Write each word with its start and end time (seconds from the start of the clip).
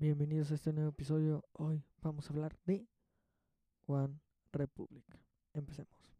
Bienvenidos 0.00 0.52
a 0.52 0.54
este 0.54 0.72
nuevo 0.72 0.90
episodio. 0.90 1.44
Hoy 1.54 1.82
vamos 2.02 2.30
a 2.30 2.32
hablar 2.32 2.56
de 2.66 2.86
One 3.86 4.20
Republic. 4.52 5.04
Empecemos. 5.54 6.17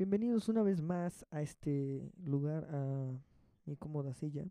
Bienvenidos 0.00 0.48
una 0.48 0.62
vez 0.62 0.80
más 0.80 1.26
a 1.30 1.42
este 1.42 2.10
lugar, 2.24 2.66
a 2.72 3.20
mi 3.66 3.76
cómoda 3.76 4.14
silla. 4.14 4.48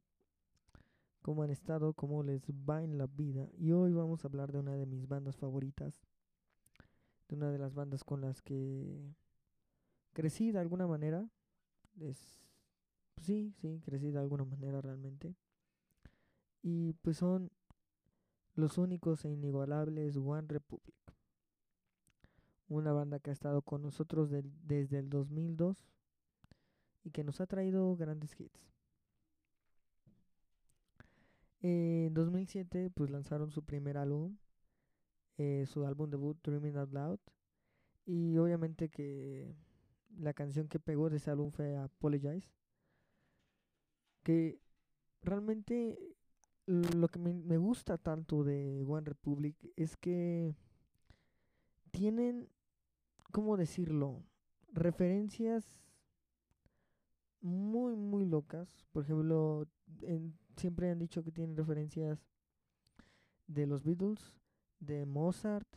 ¿Cómo 1.23 1.41
han 1.41 1.49
estado? 1.49 1.93
¿Cómo 1.93 2.21
les 2.21 2.43
va 2.51 2.83
en 2.83 2.99
la 2.99 3.07
vida? 3.07 3.49
Y 3.57 3.71
hoy 3.71 3.91
vamos 3.91 4.23
a 4.23 4.27
hablar 4.27 4.51
de 4.51 4.59
una 4.59 4.75
de 4.75 4.85
mis 4.85 5.07
bandas 5.07 5.37
favoritas. 5.37 6.03
De 7.27 7.35
una 7.35 7.49
de 7.49 7.57
las 7.57 7.73
bandas 7.73 8.03
con 8.03 8.21
las 8.21 8.43
que 8.43 9.15
crecí 10.13 10.51
de 10.51 10.59
alguna 10.59 10.85
manera. 10.85 11.27
Es, 11.99 12.19
sí, 13.19 13.51
sí, 13.57 13.81
crecí 13.83 14.11
de 14.11 14.19
alguna 14.19 14.45
manera 14.45 14.81
realmente. 14.81 15.33
Y 16.61 16.93
pues 17.01 17.17
son 17.17 17.49
los 18.53 18.77
únicos 18.77 19.25
e 19.25 19.31
inigualables 19.31 20.15
One 20.15 20.47
Republic 20.47 20.93
una 22.69 22.93
banda 22.93 23.19
que 23.19 23.31
ha 23.31 23.33
estado 23.33 23.61
con 23.61 23.81
nosotros 23.81 24.29
desde 24.29 24.99
el 24.99 25.09
2002 25.09 25.85
y 27.03 27.11
que 27.11 27.23
nos 27.23 27.41
ha 27.41 27.47
traído 27.47 27.95
grandes 27.95 28.39
hits. 28.39 28.69
En 31.61 32.13
2007 32.13 32.91
pues 32.91 33.09
lanzaron 33.09 33.51
su 33.51 33.63
primer 33.63 33.97
álbum, 33.97 34.37
eh, 35.37 35.65
su 35.67 35.85
álbum 35.85 36.09
debut 36.09 36.37
Dreaming 36.41 36.77
Out 36.77 36.93
Loud 36.93 37.19
y 38.05 38.37
obviamente 38.37 38.89
que 38.89 39.53
la 40.17 40.33
canción 40.33 40.67
que 40.67 40.79
pegó 40.79 41.09
de 41.09 41.17
ese 41.17 41.31
álbum 41.31 41.51
fue 41.51 41.75
Apologize 41.75 42.49
que 44.23 44.59
realmente 45.21 45.97
lo 46.65 47.07
que 47.07 47.19
me, 47.19 47.33
me 47.33 47.57
gusta 47.57 47.97
tanto 47.97 48.43
de 48.43 48.83
One 48.87 49.05
Republic 49.05 49.55
es 49.75 49.97
que 49.97 50.55
tienen 51.91 52.47
¿cómo 53.31 53.57
decirlo? 53.57 54.23
Referencias 54.71 55.65
muy, 57.41 57.95
muy 57.95 58.25
locas. 58.25 58.85
Por 58.91 59.03
ejemplo, 59.03 59.67
siempre 60.55 60.89
han 60.89 60.99
dicho 60.99 61.23
que 61.23 61.31
tienen 61.31 61.55
referencias 61.55 62.19
de 63.47 63.65
los 63.65 63.83
Beatles, 63.83 64.35
de 64.79 65.05
Mozart, 65.05 65.67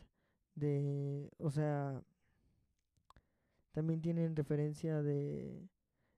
de, 0.55 1.31
o 1.37 1.49
sea, 1.49 2.03
también 3.71 4.01
tienen 4.01 4.35
referencia 4.35 5.01
de, 5.01 5.67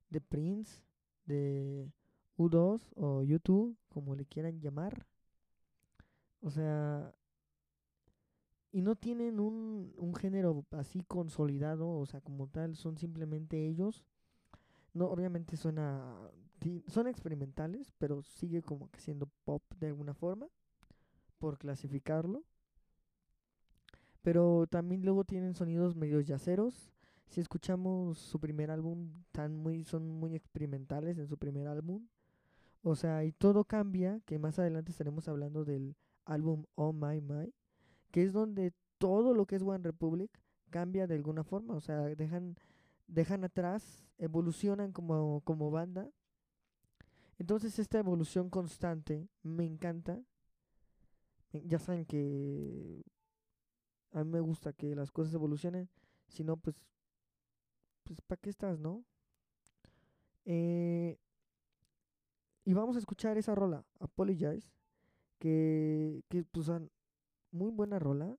de 0.10 0.22
Prince, 0.22 0.82
de 1.26 1.90
U2 2.38 2.82
o 2.96 3.24
U2, 3.24 3.78
como 3.88 4.16
le 4.16 4.26
quieran 4.26 4.60
llamar. 4.60 5.08
O 6.42 6.52
sea, 6.52 7.16
y 8.76 8.82
no 8.82 8.98
tienen 8.98 9.40
un, 9.40 9.94
un 9.96 10.14
género 10.16 10.66
así 10.72 11.02
consolidado, 11.08 11.90
o 11.92 12.06
sea, 12.06 12.20
como 12.20 12.48
tal, 12.48 12.76
son 12.76 12.98
simplemente 12.98 13.70
ellos. 13.70 14.04
No, 14.94 15.06
obviamente 15.06 15.56
suena, 15.56 16.04
son 16.88 17.08
experimentales, 17.08 17.94
pero 17.98 18.22
sigue 18.22 18.62
como 18.62 18.92
que 18.92 19.00
siendo 19.00 19.30
pop 19.46 19.64
de 19.80 19.88
alguna 19.88 20.14
forma, 20.14 20.48
por 21.38 21.58
clasificarlo. 21.58 22.44
Pero 24.22 24.68
también 24.68 25.04
luego 25.04 25.24
tienen 25.24 25.54
sonidos 25.54 25.96
medio 25.96 26.20
yaceros. 26.20 26.92
Si 27.30 27.40
escuchamos 27.40 28.18
su 28.18 28.42
primer 28.42 28.72
álbum, 28.72 29.24
tan 29.32 29.56
muy, 29.56 29.86
son 29.86 30.10
muy 30.10 30.36
experimentales 30.36 31.18
en 31.18 31.30
su 31.30 31.38
primer 31.38 31.70
álbum. 31.70 32.10
O 32.84 32.98
sea, 32.98 33.24
y 33.24 33.32
todo 33.32 33.64
cambia, 33.64 34.20
que 34.26 34.38
más 34.38 34.60
adelante 34.60 34.92
estaremos 34.92 35.30
hablando 35.30 35.64
del 35.64 35.96
álbum 36.26 36.66
Oh 36.76 36.92
My 36.92 37.22
My 37.22 37.54
que 38.16 38.24
es 38.24 38.32
donde 38.32 38.72
todo 38.98 39.34
lo 39.34 39.46
que 39.46 39.58
es 39.58 39.62
One 39.62 39.84
Republic 39.84 40.32
cambia 40.70 41.06
de 41.06 41.16
alguna 41.16 41.44
forma, 41.44 41.76
o 41.76 41.82
sea, 41.82 41.98
dejan, 41.98 42.56
dejan 43.08 43.44
atrás, 43.44 44.08
evolucionan 44.18 44.94
como, 44.94 45.42
como 45.42 45.70
banda. 45.70 46.10
Entonces 47.40 47.78
esta 47.78 48.00
evolución 48.00 48.50
constante 48.50 49.28
me 49.44 49.66
encanta. 49.66 50.24
Ya 51.52 51.78
saben 51.78 52.06
que 52.06 53.04
a 54.14 54.24
mí 54.24 54.32
me 54.32 54.40
gusta 54.40 54.72
que 54.72 54.96
las 54.96 55.12
cosas 55.12 55.34
evolucionen, 55.34 55.90
si 56.30 56.46
no, 56.46 56.56
pues, 56.56 56.86
pues 58.06 58.22
¿para 58.22 58.40
qué 58.40 58.50
estás, 58.50 58.80
no? 58.80 59.04
Eh, 60.46 61.20
y 62.64 62.74
vamos 62.74 62.96
a 62.96 63.00
escuchar 63.00 63.38
esa 63.38 63.56
rola, 63.56 63.84
Apologize, 64.00 64.72
que, 65.38 66.24
que 66.30 66.46
pues 66.46 66.70
muy 67.56 67.72
buena 67.72 67.98
rola. 67.98 68.38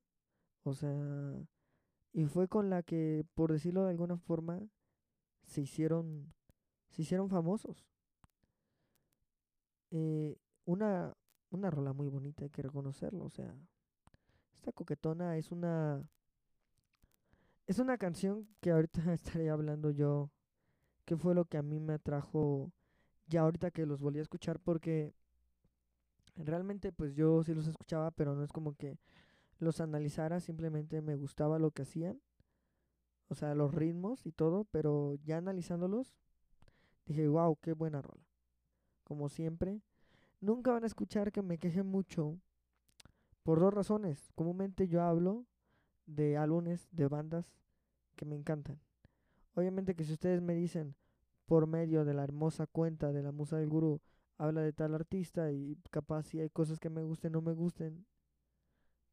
O 0.63 0.73
sea, 0.73 0.95
y 2.13 2.25
fue 2.25 2.47
con 2.47 2.69
la 2.69 2.83
que, 2.83 3.25
por 3.33 3.51
decirlo 3.51 3.83
de 3.83 3.91
alguna 3.91 4.17
forma, 4.17 4.61
se 5.45 5.61
hicieron, 5.61 6.33
se 6.89 7.01
hicieron 7.01 7.29
famosos. 7.29 7.85
Eh, 9.91 10.37
una, 10.65 11.15
una 11.49 11.69
rola 11.71 11.93
muy 11.93 12.09
bonita, 12.09 12.43
hay 12.43 12.49
que 12.49 12.61
reconocerlo. 12.61 13.25
O 13.25 13.29
sea, 13.29 13.53
esta 14.53 14.71
coquetona 14.71 15.37
es 15.37 15.51
una, 15.51 16.07
es 17.65 17.79
una 17.79 17.97
canción 17.97 18.47
que 18.61 18.71
ahorita 18.71 19.01
estaré 19.13 19.49
hablando 19.49 19.91
yo, 19.91 20.31
que 21.05 21.17
fue 21.17 21.35
lo 21.35 21.45
que 21.45 21.57
a 21.57 21.63
mí 21.63 21.79
me 21.79 21.93
atrajo 21.93 22.71
ya 23.27 23.41
ahorita 23.41 23.71
que 23.71 23.85
los 23.85 24.01
volví 24.01 24.19
a 24.19 24.23
escuchar 24.23 24.59
porque 24.59 25.13
realmente 26.45 26.91
pues 26.91 27.13
yo 27.15 27.43
sí 27.43 27.53
los 27.53 27.67
escuchaba, 27.67 28.11
pero 28.11 28.35
no 28.35 28.43
es 28.43 28.51
como 28.51 28.73
que 28.75 28.97
los 29.59 29.81
analizara, 29.81 30.39
simplemente 30.39 31.01
me 31.01 31.15
gustaba 31.15 31.59
lo 31.59 31.71
que 31.71 31.83
hacían, 31.83 32.21
o 33.29 33.35
sea, 33.35 33.55
los 33.55 33.73
ritmos 33.73 34.25
y 34.25 34.31
todo, 34.31 34.65
pero 34.65 35.15
ya 35.23 35.37
analizándolos, 35.37 36.15
dije, 37.05 37.27
wow, 37.27 37.57
qué 37.61 37.73
buena 37.73 38.01
rola. 38.01 38.23
Como 39.03 39.29
siempre, 39.29 39.81
nunca 40.39 40.71
van 40.71 40.83
a 40.83 40.87
escuchar 40.87 41.31
que 41.31 41.41
me 41.41 41.57
queje 41.57 41.83
mucho 41.83 42.39
por 43.43 43.59
dos 43.59 43.73
razones. 43.73 44.31
Comúnmente 44.35 44.87
yo 44.87 45.01
hablo 45.01 45.45
de 46.05 46.37
álbumes, 46.37 46.87
de 46.91 47.07
bandas 47.07 47.53
que 48.15 48.25
me 48.25 48.35
encantan. 48.35 48.79
Obviamente 49.55 49.95
que 49.95 50.03
si 50.03 50.13
ustedes 50.13 50.41
me 50.41 50.53
dicen 50.53 50.95
por 51.45 51.65
medio 51.65 52.05
de 52.05 52.13
la 52.13 52.23
hermosa 52.23 52.67
cuenta 52.67 53.11
de 53.11 53.23
la 53.23 53.31
Musa 53.31 53.57
del 53.57 53.69
Gurú, 53.69 54.01
habla 54.37 54.61
de 54.61 54.73
tal 54.73 54.95
artista 54.95 55.51
y 55.51 55.77
capaz 55.91 56.23
si 56.23 56.39
hay 56.39 56.49
cosas 56.49 56.79
que 56.79 56.89
me 56.89 57.03
gusten 57.03 57.35
o 57.35 57.39
no 57.39 57.41
me 57.41 57.53
gusten, 57.53 58.05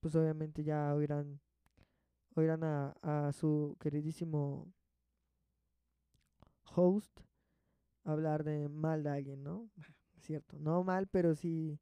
pues 0.00 0.14
obviamente 0.14 0.64
ya 0.64 0.94
oirán, 0.94 1.40
oirán 2.34 2.64
a, 2.64 2.94
a 3.02 3.32
su 3.32 3.76
queridísimo 3.80 4.72
host 6.74 7.20
hablar 8.04 8.44
de 8.44 8.68
mal 8.68 9.02
de 9.02 9.10
alguien, 9.10 9.42
¿no? 9.42 9.70
Cierto, 10.20 10.58
no 10.58 10.84
mal, 10.84 11.06
pero 11.06 11.34
sí, 11.34 11.78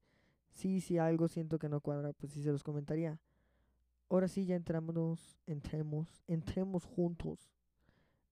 sí, 0.52 0.80
sí 0.80 0.98
algo 0.98 1.28
siento 1.28 1.58
que 1.58 1.68
no 1.68 1.80
cuadra, 1.80 2.12
pues 2.12 2.32
sí 2.32 2.42
se 2.42 2.52
los 2.52 2.62
comentaría. 2.62 3.20
Ahora 4.08 4.28
sí 4.28 4.44
ya 4.46 4.56
entramos, 4.56 5.38
entremos, 5.46 6.22
entremos 6.26 6.84
juntos 6.84 7.50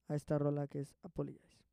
a 0.07 0.15
esta 0.15 0.37
rola 0.37 0.67
que 0.67 0.81
es 0.81 0.95
Apologize. 1.01 1.70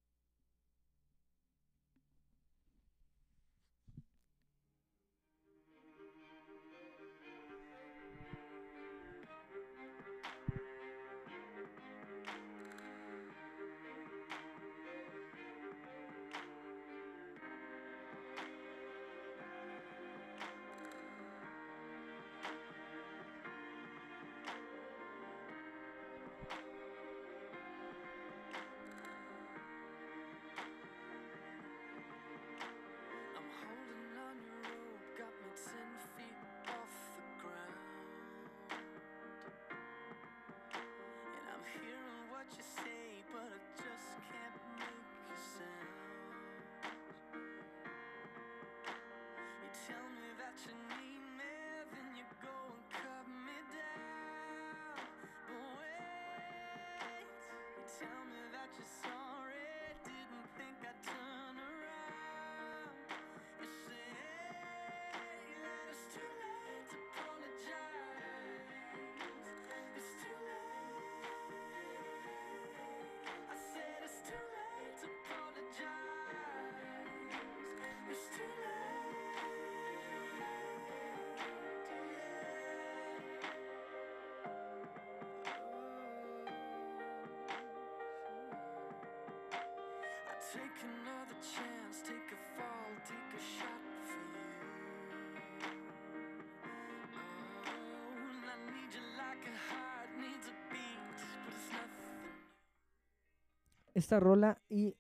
Esta 103.94 104.20
rola 104.20 104.58
y 104.70 104.96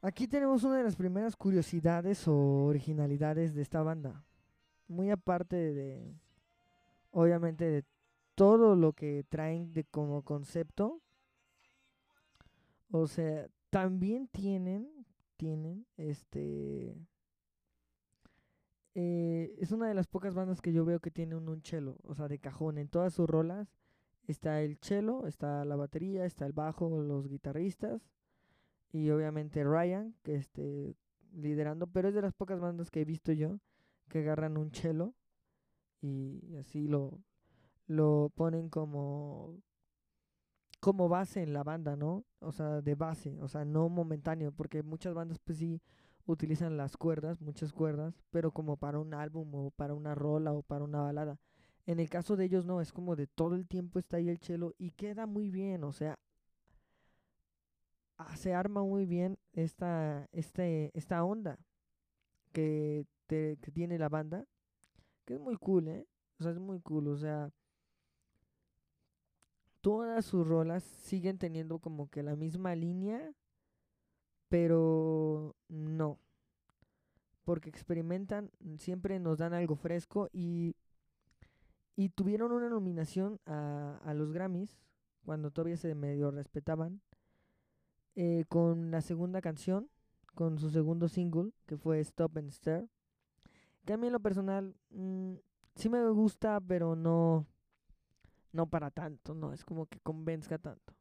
aquí 0.00 0.26
tenemos 0.26 0.64
una 0.64 0.78
de 0.78 0.84
las 0.84 0.96
primeras 0.96 1.36
curiosidades 1.36 2.26
o 2.28 2.64
originalidades 2.64 3.52
de 3.52 3.60
esta 3.60 3.82
banda. 3.82 4.24
Muy 4.86 5.10
aparte 5.10 5.56
de, 5.56 6.14
obviamente, 7.10 7.64
de 7.66 7.84
todo 8.34 8.74
lo 8.74 8.94
que 8.94 9.26
traen 9.28 9.74
de 9.74 9.84
como 9.84 10.22
concepto. 10.22 11.02
O 12.90 13.06
sea, 13.06 13.48
también 13.70 14.28
tienen, 14.28 15.06
tienen, 15.36 15.86
este, 15.96 16.94
eh, 18.94 19.54
es 19.58 19.72
una 19.72 19.88
de 19.88 19.94
las 19.94 20.06
pocas 20.06 20.34
bandas 20.34 20.60
que 20.60 20.72
yo 20.72 20.84
veo 20.84 21.00
que 21.00 21.10
tiene 21.10 21.36
un, 21.36 21.48
un 21.48 21.62
cello, 21.62 21.96
o 22.02 22.14
sea, 22.14 22.28
de 22.28 22.38
cajón. 22.38 22.78
En 22.78 22.88
todas 22.88 23.14
sus 23.14 23.28
rolas 23.28 23.68
está 24.26 24.62
el 24.62 24.78
cello, 24.78 25.26
está 25.26 25.64
la 25.64 25.76
batería, 25.76 26.24
está 26.24 26.46
el 26.46 26.52
bajo, 26.52 26.88
los 27.02 27.28
guitarristas 27.28 28.02
y 28.92 29.10
obviamente 29.10 29.64
Ryan, 29.64 30.14
que 30.22 30.36
esté 30.36 30.96
liderando, 31.32 31.86
pero 31.86 32.08
es 32.08 32.14
de 32.14 32.22
las 32.22 32.34
pocas 32.34 32.60
bandas 32.60 32.90
que 32.90 33.02
he 33.02 33.04
visto 33.04 33.32
yo 33.32 33.58
que 34.08 34.20
agarran 34.20 34.56
un 34.56 34.72
cello 34.72 35.14
y 36.00 36.56
así 36.56 36.88
lo, 36.88 37.20
lo 37.86 38.32
ponen 38.34 38.70
como 38.70 39.58
como 40.80 41.08
base 41.08 41.42
en 41.42 41.52
la 41.52 41.64
banda, 41.64 41.96
¿no? 41.96 42.24
O 42.40 42.52
sea, 42.52 42.80
de 42.82 42.94
base, 42.94 43.38
o 43.40 43.48
sea, 43.48 43.64
no 43.64 43.88
momentáneo, 43.88 44.52
porque 44.52 44.82
muchas 44.82 45.14
bandas 45.14 45.38
pues 45.38 45.58
sí 45.58 45.82
utilizan 46.26 46.76
las 46.76 46.96
cuerdas, 46.96 47.40
muchas 47.40 47.72
cuerdas, 47.72 48.22
pero 48.30 48.52
como 48.52 48.76
para 48.76 48.98
un 48.98 49.14
álbum 49.14 49.54
o 49.54 49.70
para 49.70 49.94
una 49.94 50.14
rola 50.14 50.52
o 50.52 50.62
para 50.62 50.84
una 50.84 51.00
balada. 51.00 51.38
En 51.86 52.00
el 52.00 52.10
caso 52.10 52.36
de 52.36 52.44
ellos 52.44 52.66
no, 52.66 52.80
es 52.80 52.92
como 52.92 53.16
de 53.16 53.26
todo 53.26 53.54
el 53.54 53.66
tiempo 53.66 53.98
está 53.98 54.18
ahí 54.18 54.28
el 54.28 54.38
chelo 54.38 54.74
y 54.78 54.90
queda 54.92 55.26
muy 55.26 55.50
bien, 55.50 55.84
o 55.84 55.92
sea, 55.92 56.18
se 58.36 58.54
arma 58.54 58.82
muy 58.82 59.06
bien 59.06 59.38
esta, 59.52 60.28
este, 60.32 60.90
esta 60.94 61.24
onda 61.24 61.58
que, 62.52 63.06
que 63.26 63.56
tiene 63.72 63.98
la 63.98 64.08
banda, 64.08 64.44
que 65.24 65.34
es 65.34 65.40
muy 65.40 65.56
cool, 65.56 65.88
¿eh? 65.88 66.06
O 66.38 66.42
sea, 66.42 66.52
es 66.52 66.58
muy 66.58 66.80
cool, 66.80 67.08
o 67.08 67.16
sea, 67.16 67.50
todas 69.88 70.26
sus 70.26 70.46
rolas 70.46 70.84
siguen 70.84 71.38
teniendo 71.38 71.78
como 71.78 72.10
que 72.10 72.22
la 72.22 72.36
misma 72.36 72.74
línea, 72.74 73.32
pero 74.50 75.56
no. 75.66 76.18
Porque 77.44 77.70
experimentan, 77.70 78.50
siempre 78.76 79.18
nos 79.18 79.38
dan 79.38 79.54
algo 79.54 79.76
fresco 79.76 80.28
y, 80.30 80.76
y 81.96 82.10
tuvieron 82.10 82.52
una 82.52 82.68
nominación 82.68 83.40
a, 83.46 83.98
a 84.04 84.12
los 84.12 84.30
Grammys, 84.30 84.78
cuando 85.24 85.50
todavía 85.50 85.78
se 85.78 85.94
medio 85.94 86.30
respetaban, 86.32 87.00
eh, 88.14 88.44
con 88.50 88.90
la 88.90 89.00
segunda 89.00 89.40
canción, 89.40 89.88
con 90.34 90.58
su 90.58 90.68
segundo 90.68 91.08
single, 91.08 91.52
que 91.64 91.78
fue 91.78 92.00
Stop 92.00 92.36
and 92.36 92.50
Stare. 92.50 92.90
Que 93.86 93.94
a 93.94 93.96
mí 93.96 94.08
en 94.08 94.12
lo 94.12 94.20
personal 94.20 94.74
mm, 94.90 95.36
sí 95.76 95.88
me 95.88 96.06
gusta, 96.10 96.60
pero 96.60 96.94
no 96.94 97.46
no 98.52 98.68
para 98.68 98.90
tanto, 98.90 99.34
no 99.34 99.52
es 99.52 99.64
como 99.64 99.86
que 99.86 100.00
convenzca 100.00 100.58
tanto. 100.58 100.94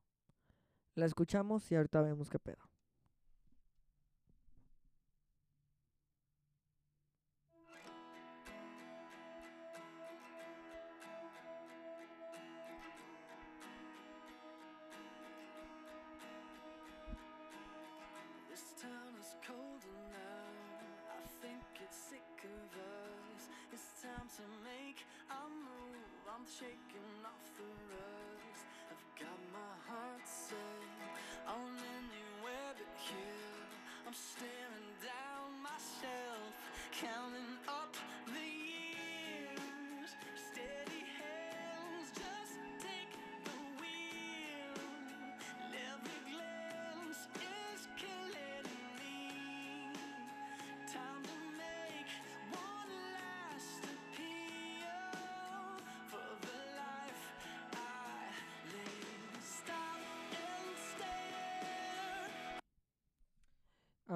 La 0.96 1.06
escuchamos 1.06 1.72
y 1.72 1.76
ahorita 1.76 2.02
vemos 2.02 2.30
qué 2.30 2.40
pedo. 2.40 2.67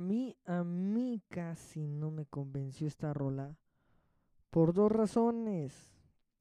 A 0.01 0.03
mí, 0.03 0.35
a 0.45 0.63
mí 0.63 1.21
casi 1.29 1.85
no 1.85 2.09
me 2.09 2.25
convenció 2.25 2.87
esta 2.87 3.13
rola. 3.13 3.55
Por 4.49 4.73
dos 4.73 4.91
razones. 4.91 5.93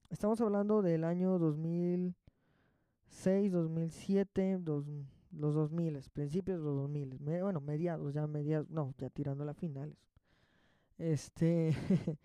Estamos 0.08 0.40
hablando 0.40 0.80
del 0.80 1.04
año 1.04 1.38
2006, 1.38 3.52
2007, 3.52 4.60
dos, 4.60 4.86
los 5.30 5.54
2000, 5.54 6.00
principios 6.10 6.58
de 6.58 6.64
los 6.64 6.74
2000. 6.74 7.18
bueno, 7.18 7.60
mediados, 7.60 8.14
ya 8.14 8.26
mediados, 8.26 8.70
no, 8.70 8.94
ya 8.96 9.10
tirando 9.10 9.46
a 9.46 9.52
finales. 9.52 9.98
Este. 10.96 11.76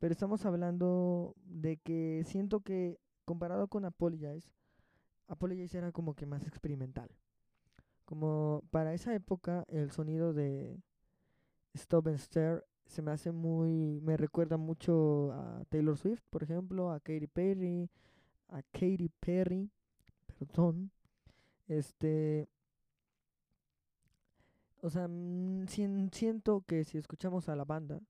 Pero 0.00 0.10
estamos 0.10 0.44
hablando 0.44 1.36
de 1.44 1.76
que 1.76 2.24
siento 2.26 2.62
que 2.62 2.98
comparado 3.24 3.68
con 3.68 3.84
Apologize, 3.84 4.50
Apologize 5.28 5.78
era 5.78 5.92
como 5.92 6.14
que 6.14 6.26
más 6.26 6.48
experimental. 6.48 7.08
Como 8.04 8.62
para 8.70 8.94
esa 8.94 9.14
época 9.14 9.64
el 9.68 9.90
sonido 9.90 10.32
de 10.32 10.78
Stop 11.74 12.08
and 12.08 12.18
Stare 12.18 12.62
se 12.86 13.02
me 13.02 13.10
hace 13.10 13.32
muy, 13.32 14.00
me 14.02 14.16
recuerda 14.16 14.56
mucho 14.56 15.32
a 15.32 15.64
Taylor 15.68 15.96
Swift, 15.96 16.22
por 16.30 16.42
ejemplo, 16.42 16.90
a 16.90 17.00
Katy 17.00 17.26
Perry, 17.26 17.90
a 18.48 18.62
Katy 18.62 19.08
Perry, 19.20 19.70
perdón, 20.38 20.90
este, 21.66 22.48
o 24.82 24.90
sea, 24.90 25.08
mm, 25.08 25.66
siento 26.12 26.62
que 26.66 26.84
si 26.84 26.98
escuchamos 26.98 27.48
a 27.48 27.56
la 27.56 27.64
banda, 27.64 28.00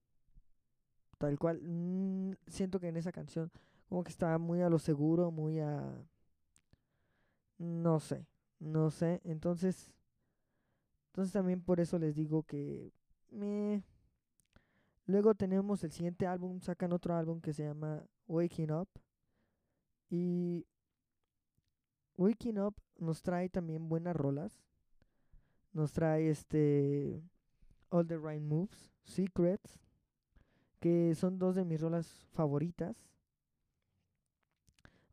tal 1.19 1.39
cual, 1.39 1.61
mm, 1.63 2.33
siento 2.49 2.81
que 2.81 2.89
en 2.89 2.97
esa 2.97 3.13
canción 3.13 3.51
como 3.89 4.03
que 4.03 4.11
está 4.11 4.37
muy 4.39 4.61
a 4.61 4.69
lo 4.69 4.79
seguro, 4.79 5.31
muy 5.31 5.61
a, 5.61 5.83
no 7.59 8.01
sé, 8.01 8.27
no 8.65 8.91
sé, 8.91 9.21
entonces, 9.25 9.93
entonces 11.09 11.33
también 11.33 11.63
por 11.63 11.81
eso 11.81 11.99
les 11.99 12.15
digo 12.15 12.43
que 12.43 12.93
me... 13.31 13.83
Luego 15.07 15.35
tenemos 15.35 15.85
el 15.85 15.93
siguiente 15.93 16.27
álbum, 16.27 16.61
sacan 16.61 16.93
otro 16.93 17.15
álbum 17.15 17.41
que 17.41 17.53
se 17.53 17.65
llama 17.65 18.03
Waking 18.27 18.73
Up. 18.73 18.89
Y 20.09 20.67
Waking 22.17 22.59
Up 22.59 22.75
nos 22.99 23.23
trae 23.23 23.51
también 23.51 23.89
buenas 23.89 24.17
rolas. 24.17 24.63
Nos 25.73 25.93
trae 25.93 26.31
este 26.31 27.23
All 27.91 28.07
the 28.07 28.17
Right 28.17 28.41
Moves, 28.41 28.91
Secrets, 29.05 29.79
que 30.81 31.15
son 31.15 31.39
dos 31.39 31.55
de 31.55 31.65
mis 31.65 31.83
rolas 31.83 32.27
favoritas. 32.33 32.97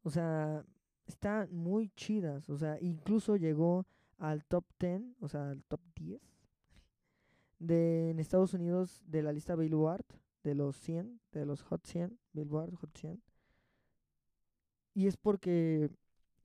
O 0.03 0.09
sea, 0.09 0.63
están 1.11 1.53
muy 1.53 1.89
chidas, 1.89 2.49
o 2.49 2.57
sea, 2.57 2.77
incluso 2.81 3.35
llegó 3.35 3.85
al 4.17 4.43
top 4.45 4.65
10, 4.79 5.01
o 5.19 5.27
sea, 5.27 5.49
al 5.51 5.63
top 5.63 5.81
10 5.95 6.21
de 7.59 8.09
en 8.09 8.19
Estados 8.19 8.53
Unidos 8.53 9.03
de 9.05 9.21
la 9.21 9.31
lista 9.31 9.55
Billboard 9.55 10.05
de 10.43 10.55
los 10.55 10.75
100, 10.77 11.19
de 11.31 11.45
los 11.45 11.61
Hot 11.63 11.85
100, 11.85 12.17
Billboard 12.33 12.73
Hot 12.75 12.97
100. 12.97 13.21
Y 14.93 15.07
es 15.07 15.15
porque 15.17 15.91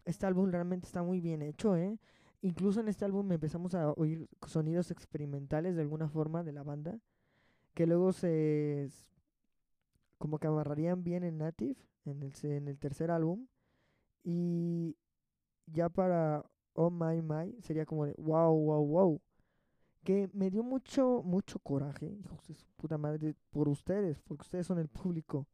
este 0.04 0.26
álbum 0.26 0.50
realmente 0.50 0.86
está 0.86 1.02
muy 1.02 1.20
bien 1.20 1.42
hecho, 1.42 1.76
¿eh? 1.76 1.98
Incluso 2.42 2.80
en 2.80 2.88
este 2.88 3.04
álbum 3.04 3.32
empezamos 3.32 3.74
a 3.74 3.92
oír 3.92 4.28
sonidos 4.46 4.90
experimentales 4.90 5.74
de 5.74 5.82
alguna 5.82 6.08
forma 6.08 6.44
de 6.44 6.52
la 6.52 6.62
banda, 6.62 7.00
que 7.74 7.86
luego 7.86 8.12
se 8.12 8.88
como 10.18 10.38
que 10.38 10.46
amarrarían 10.46 11.02
bien 11.02 11.24
en 11.24 11.38
Native, 11.38 11.76
en 12.04 12.22
el, 12.22 12.32
en 12.42 12.68
el 12.68 12.78
tercer 12.78 13.10
álbum, 13.10 13.46
y 14.28 14.96
ya 15.66 15.88
para 15.88 16.44
Oh 16.74 16.90
My 16.90 17.22
My, 17.22 17.56
sería 17.62 17.86
como 17.86 18.06
de 18.06 18.14
wow, 18.18 18.52
wow, 18.52 18.84
wow. 18.84 19.22
Que 20.02 20.28
me 20.32 20.50
dio 20.50 20.64
mucho, 20.64 21.22
mucho 21.24 21.60
coraje, 21.60 22.06
hijos 22.06 22.44
de 22.48 22.54
su 22.54 22.66
puta 22.76 22.98
madre, 22.98 23.36
por 23.50 23.68
ustedes, 23.68 24.20
porque 24.22 24.42
ustedes 24.42 24.66
son 24.66 24.80
el 24.80 24.88
público. 24.88 25.46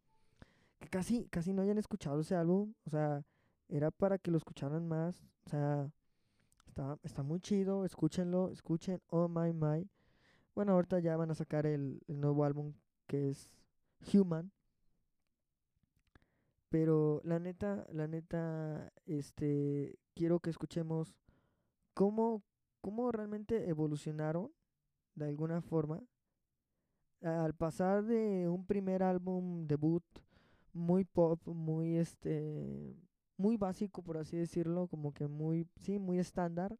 Que 0.78 0.88
casi, 0.88 1.28
casi 1.28 1.52
no 1.52 1.60
hayan 1.60 1.76
escuchado 1.76 2.20
ese 2.20 2.34
álbum. 2.34 2.72
O 2.86 2.90
sea, 2.90 3.22
era 3.68 3.90
para 3.90 4.16
que 4.16 4.30
lo 4.30 4.38
escucharan 4.38 4.88
más. 4.88 5.22
O 5.44 5.50
sea, 5.50 5.90
está, 6.66 6.98
está 7.02 7.22
muy 7.22 7.40
chido, 7.40 7.84
escúchenlo, 7.84 8.50
escuchen 8.50 9.02
Oh 9.08 9.28
My 9.28 9.52
My. 9.52 9.86
Bueno, 10.54 10.72
ahorita 10.72 10.98
ya 11.00 11.16
van 11.18 11.30
a 11.30 11.34
sacar 11.34 11.66
el, 11.66 12.00
el 12.08 12.20
nuevo 12.20 12.44
álbum 12.44 12.72
que 13.06 13.28
es 13.28 13.50
Human. 14.14 14.50
Pero 16.72 17.20
la 17.22 17.38
neta, 17.38 17.86
la 17.92 18.08
neta, 18.08 18.90
este, 19.04 19.98
quiero 20.14 20.40
que 20.40 20.48
escuchemos 20.48 21.14
cómo, 21.92 22.42
cómo 22.80 23.12
realmente 23.12 23.68
evolucionaron 23.68 24.50
de 25.14 25.26
alguna 25.26 25.60
forma 25.60 26.02
al 27.20 27.52
pasar 27.54 28.04
de 28.04 28.48
un 28.48 28.64
primer 28.64 29.02
álbum 29.02 29.66
debut 29.66 30.02
muy 30.72 31.04
pop, 31.04 31.46
muy 31.46 31.98
este, 31.98 32.96
muy 33.36 33.58
básico 33.58 34.02
por 34.02 34.16
así 34.16 34.38
decirlo, 34.38 34.88
como 34.88 35.12
que 35.12 35.28
muy, 35.28 35.68
sí, 35.76 35.98
muy 35.98 36.18
estándar, 36.18 36.78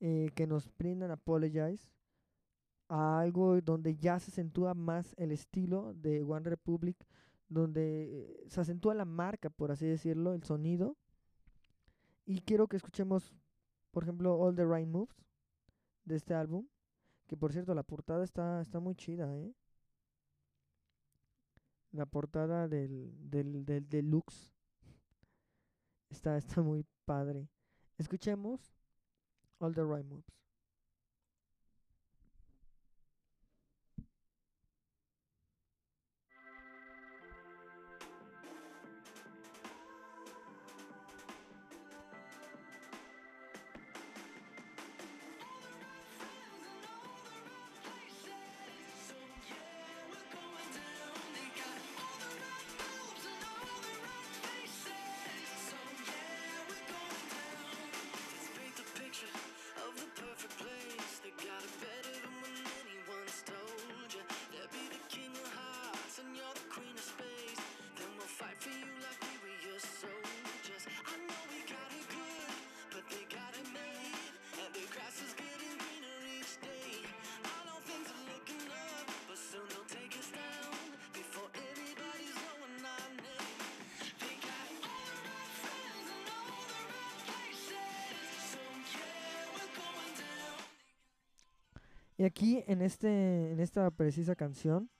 eh, 0.00 0.28
que 0.34 0.46
nos 0.46 0.70
brindan 0.76 1.12
Apologize 1.12 1.88
a 2.88 3.20
algo 3.20 3.58
donde 3.62 3.96
ya 3.96 4.18
se 4.20 4.30
acentúa 4.30 4.74
más 4.74 5.14
el 5.16 5.32
estilo 5.32 5.94
de 5.94 6.22
One 6.22 6.50
Republic, 6.50 6.98
donde 7.48 8.44
se 8.48 8.60
acentúa 8.60 8.94
la 8.94 9.04
marca, 9.04 9.50
por 9.50 9.70
así 9.70 9.86
decirlo, 9.86 10.34
el 10.34 10.42
sonido. 10.42 10.96
Y 12.24 12.40
quiero 12.40 12.66
que 12.66 12.76
escuchemos, 12.76 13.34
por 13.90 14.02
ejemplo, 14.02 14.34
All 14.36 14.54
the 14.56 14.64
Right 14.64 14.88
Moves 14.88 15.24
de 16.04 16.16
este 16.16 16.34
álbum, 16.34 16.66
que 17.26 17.36
por 17.36 17.52
cierto 17.52 17.74
la 17.74 17.82
portada 17.82 18.24
está, 18.24 18.60
está 18.60 18.80
muy 18.80 18.94
chida, 18.94 19.36
¿eh? 19.38 19.54
La 21.92 22.06
portada 22.06 22.68
del, 22.68 23.14
del, 23.30 23.64
del 23.64 23.88
deluxe 23.88 24.52
está, 26.10 26.36
está 26.36 26.60
muy 26.62 26.84
padre. 27.04 27.48
Escuchemos 27.96 28.74
All 29.58 29.74
the 29.74 29.82
Right 29.82 30.04
Moves. 30.04 30.45
Y 92.16 92.24
aquí 92.24 92.64
en 92.66 92.82
este 92.82 93.52
en 93.52 93.60
esta 93.60 93.90
precisa 93.90 94.34
canción 94.34 94.90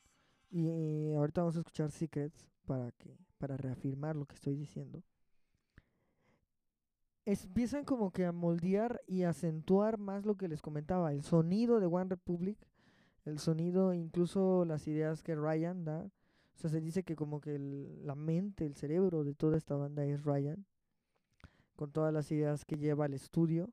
y 0.50 1.12
ahorita 1.14 1.42
vamos 1.42 1.56
a 1.56 1.60
escuchar 1.60 1.90
Secrets 1.90 2.50
para 2.66 2.92
que 2.92 3.16
para 3.38 3.56
reafirmar 3.56 4.16
lo 4.16 4.26
que 4.26 4.34
estoy 4.34 4.56
diciendo. 4.56 5.02
empiezan 7.24 7.84
como 7.84 8.12
que 8.12 8.24
a 8.24 8.32
moldear 8.32 9.02
y 9.06 9.24
acentuar 9.24 9.98
más 9.98 10.24
lo 10.24 10.36
que 10.36 10.48
les 10.48 10.62
comentaba, 10.62 11.12
el 11.12 11.22
sonido 11.22 11.80
de 11.80 11.86
One 11.86 12.10
Republic, 12.10 12.58
el 13.24 13.38
sonido, 13.40 13.92
incluso 13.92 14.64
las 14.64 14.86
ideas 14.86 15.22
que 15.22 15.34
Ryan 15.34 15.84
da. 15.84 16.04
O 16.54 16.58
sea, 16.58 16.70
se 16.70 16.80
dice 16.80 17.02
que 17.02 17.16
como 17.16 17.40
que 17.40 17.58
la 17.58 18.14
mente, 18.14 18.64
el 18.64 18.74
cerebro 18.76 19.24
de 19.24 19.34
toda 19.34 19.58
esta 19.58 19.74
banda 19.74 20.04
es 20.06 20.24
Ryan, 20.24 20.64
con 21.74 21.90
todas 21.92 22.14
las 22.14 22.30
ideas 22.30 22.64
que 22.64 22.76
lleva 22.76 23.04
al 23.04 23.14
estudio. 23.14 23.70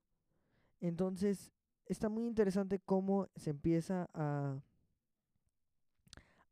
Entonces, 0.82 1.52
está 1.86 2.10
muy 2.10 2.26
interesante 2.26 2.80
cómo 2.80 3.28
se 3.36 3.50
empieza 3.50 4.10
a 4.14 4.62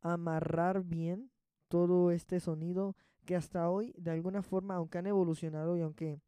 amarrar 0.02 0.84
bien 0.84 1.32
todo 1.68 2.12
este 2.12 2.40
sonido 2.40 2.96
que 3.26 3.36
hasta 3.36 3.70
hoy 3.70 3.94
de 3.98 4.12
alguna 4.12 4.42
forma 4.42 4.76
aunque 4.76 4.98
han 4.98 5.08
evolucionado 5.08 5.78
y 5.78 5.82
aunque 5.82 6.20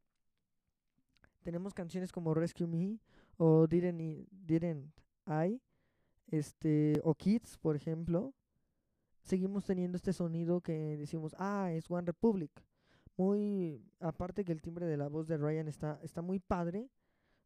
tenemos 1.42 1.74
canciones 1.74 2.12
como 2.12 2.34
Rescue 2.34 2.68
Me 2.68 3.00
o 3.38 3.68
Didn't, 3.68 4.28
Didn't 4.32 4.94
I 5.28 5.62
este 6.28 7.02
o 7.04 7.16
Kids 7.16 7.58
por 7.58 7.76
ejemplo 7.76 8.34
seguimos 9.24 9.66
teniendo 9.66 9.98
este 9.98 10.14
sonido 10.14 10.62
que 10.62 10.98
decimos 10.98 11.36
ah 11.40 11.72
es 11.72 11.90
One 11.90 12.06
Republic 12.06 12.52
muy 13.18 13.84
aparte 14.00 14.46
que 14.46 14.52
el 14.52 14.62
timbre 14.62 14.86
de 14.86 14.98
la 14.98 15.08
voz 15.08 15.28
de 15.28 15.38
Ryan 15.38 15.68
está 15.68 16.00
está 16.04 16.22
muy 16.22 16.40
padre 16.40 16.90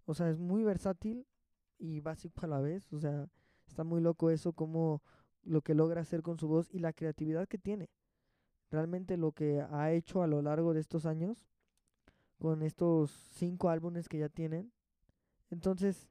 o 0.05 0.13
sea 0.13 0.29
es 0.29 0.37
muy 0.37 0.63
versátil 0.63 1.25
y 1.77 2.00
básico 2.00 2.41
a 2.43 2.48
la 2.48 2.60
vez. 2.60 2.91
O 2.93 3.00
sea, 3.00 3.27
está 3.67 3.84
muy 3.84 4.01
loco 4.01 4.29
eso, 4.29 4.53
como 4.53 5.01
lo 5.43 5.62
que 5.62 5.75
logra 5.75 6.01
hacer 6.01 6.22
con 6.22 6.38
su 6.38 6.48
voz 6.48 6.69
y 6.74 6.79
la 6.79 6.93
creatividad 6.93 7.48
que 7.48 7.57
tiene. 7.57 7.89
Realmente 8.69 9.17
lo 9.17 9.31
que 9.31 9.62
ha 9.62 9.91
hecho 9.91 10.22
a 10.22 10.27
lo 10.27 10.41
largo 10.41 10.74
de 10.74 10.81
estos 10.81 11.05
años, 11.05 11.48
con 12.38 12.62
estos 12.62 13.12
cinco 13.36 13.69
álbumes 13.69 14.10
que 14.10 14.19
ya 14.19 14.29
tienen. 14.29 14.72
Entonces, 15.50 16.10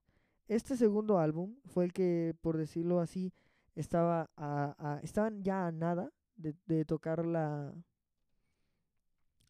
este 0.48 0.76
segundo 0.76 1.18
álbum 1.18 1.56
fue 1.66 1.84
el 1.84 1.92
que, 1.92 2.34
por 2.40 2.56
decirlo 2.56 3.00
así, 3.00 3.32
estaba 3.74 4.30
a, 4.36 5.00
estaban 5.02 5.42
ya 5.42 5.66
a 5.66 5.72
nada 5.72 6.10
de, 6.36 6.54
de 6.66 6.84
tocar 6.84 7.26
la 7.26 7.74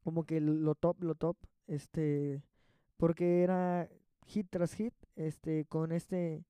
como 0.06 0.24
que 0.24 0.40
lo 0.40 0.76
top, 0.76 1.02
lo 1.02 1.16
top, 1.16 1.36
este, 1.66 2.40
porque 2.96 3.42
era 3.42 3.88
hit 4.26 4.46
tras 4.50 4.72
hit, 4.74 4.94
este, 5.16 5.64
con 5.66 5.92
este, 5.92 6.44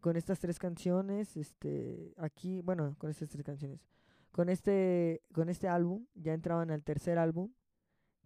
con 0.00 0.16
estas 0.16 0.38
tres 0.40 0.58
canciones, 0.58 1.36
este, 1.36 2.14
aquí, 2.16 2.62
bueno, 2.62 2.94
con 2.98 3.10
estas 3.10 3.28
tres 3.28 3.44
canciones, 3.44 3.80
con 4.32 4.48
este, 4.48 5.22
con 5.32 5.48
este 5.48 5.68
álbum, 5.68 6.06
ya 6.14 6.34
entraban 6.34 6.70
al 6.70 6.82
tercer 6.82 7.18
álbum, 7.18 7.52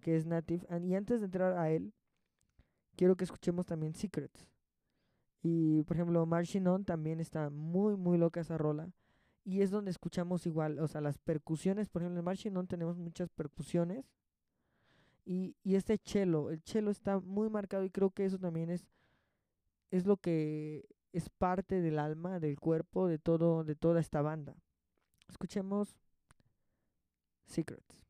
que 0.00 0.16
es 0.16 0.26
Native, 0.26 0.66
y 0.82 0.94
antes 0.94 1.20
de 1.20 1.26
entrar 1.26 1.56
a 1.56 1.70
él, 1.70 1.94
quiero 2.96 3.16
que 3.16 3.24
escuchemos 3.24 3.66
también 3.66 3.94
Secrets. 3.94 4.48
Y 5.42 5.82
por 5.84 5.96
ejemplo, 5.96 6.24
Marching 6.26 6.66
On 6.66 6.84
también 6.84 7.20
está 7.20 7.50
muy, 7.50 7.96
muy 7.96 8.16
loca 8.18 8.40
esa 8.40 8.56
rola. 8.56 8.90
Y 9.44 9.60
es 9.60 9.70
donde 9.70 9.90
escuchamos 9.90 10.46
igual, 10.46 10.78
o 10.78 10.88
sea, 10.88 11.02
las 11.02 11.18
percusiones, 11.18 11.90
por 11.90 12.00
ejemplo, 12.00 12.18
en 12.18 12.24
Marching 12.24 12.56
On 12.56 12.66
tenemos 12.66 12.96
muchas 12.96 13.28
percusiones 13.28 14.10
y, 15.26 15.56
y 15.62 15.74
este 15.74 15.98
cello, 16.02 16.50
el 16.50 16.62
cello 16.62 16.90
está 16.90 17.18
muy 17.20 17.50
marcado 17.50 17.84
y 17.84 17.90
creo 17.90 18.10
que 18.10 18.24
eso 18.24 18.38
también 18.38 18.70
es, 18.70 18.86
es 19.90 20.06
lo 20.06 20.16
que 20.16 20.88
es 21.12 21.28
parte 21.30 21.80
del 21.80 21.98
alma, 21.98 22.40
del 22.40 22.58
cuerpo, 22.58 23.06
de 23.06 23.18
todo, 23.18 23.64
de 23.64 23.76
toda 23.76 24.00
esta 24.00 24.22
banda. 24.22 24.56
Escuchemos 25.28 25.96
Secrets. 27.46 28.04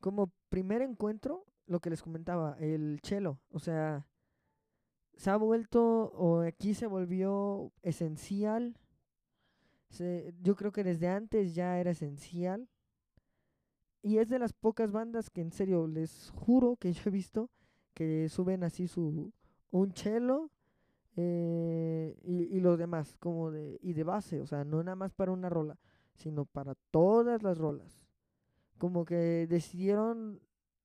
Como 0.00 0.32
primer 0.48 0.82
encuentro, 0.82 1.44
lo 1.66 1.80
que 1.80 1.90
les 1.90 2.02
comentaba, 2.02 2.56
el 2.60 3.00
chelo, 3.02 3.40
o 3.50 3.58
sea, 3.58 4.06
se 5.16 5.30
ha 5.30 5.36
vuelto, 5.36 6.12
o 6.14 6.40
aquí 6.40 6.74
se 6.74 6.86
volvió 6.86 7.72
esencial. 7.82 8.76
yo 10.42 10.56
creo 10.56 10.72
que 10.72 10.84
desde 10.84 11.08
antes 11.08 11.54
ya 11.54 11.78
era 11.78 11.90
esencial. 11.90 12.68
Y 14.02 14.18
es 14.18 14.28
de 14.28 14.38
las 14.38 14.52
pocas 14.52 14.92
bandas 14.92 15.30
que 15.30 15.40
en 15.40 15.50
serio 15.50 15.86
les 15.88 16.30
juro 16.30 16.76
que 16.76 16.92
yo 16.92 17.02
he 17.06 17.10
visto 17.10 17.50
que 17.94 18.28
suben 18.28 18.62
así 18.62 18.86
su 18.86 19.32
un 19.70 19.92
chelo 19.92 20.50
eh, 21.16 22.14
y, 22.22 22.56
y 22.56 22.60
lo 22.60 22.76
demás, 22.76 23.16
como 23.16 23.50
de, 23.50 23.78
y 23.82 23.94
de 23.94 24.04
base, 24.04 24.40
o 24.42 24.46
sea, 24.46 24.64
no 24.64 24.82
nada 24.82 24.96
más 24.96 25.14
para 25.14 25.32
una 25.32 25.48
rola, 25.48 25.78
sino 26.14 26.44
para 26.44 26.74
todas 26.90 27.42
las 27.42 27.56
rolas. 27.56 28.06
Como 28.78 29.06
que 29.06 29.46
decidieron 29.48 30.40